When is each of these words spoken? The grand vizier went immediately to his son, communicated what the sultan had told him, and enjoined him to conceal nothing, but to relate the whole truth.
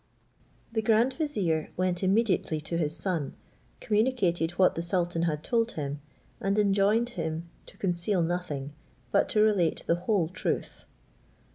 The 0.71 0.81
grand 0.81 1.13
vizier 1.13 1.69
went 1.77 2.01
immediately 2.01 2.59
to 2.61 2.75
his 2.75 2.97
son, 2.97 3.35
communicated 3.79 4.49
what 4.57 4.73
the 4.73 4.81
sultan 4.81 5.21
had 5.21 5.43
told 5.43 5.73
him, 5.73 6.01
and 6.39 6.57
enjoined 6.57 7.09
him 7.09 7.49
to 7.67 7.77
conceal 7.77 8.23
nothing, 8.23 8.73
but 9.11 9.29
to 9.29 9.41
relate 9.41 9.83
the 9.85 9.93
whole 9.93 10.27
truth. 10.27 10.85